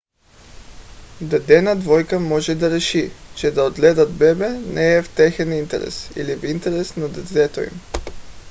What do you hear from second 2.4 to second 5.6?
да реши че да отглеждат бебе не е в техен